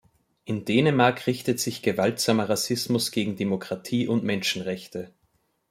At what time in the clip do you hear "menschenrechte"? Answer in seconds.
4.23-5.13